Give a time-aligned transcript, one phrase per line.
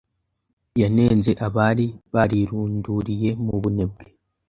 [0.81, 4.05] Yanenze abari barirunduriye mu bunebwe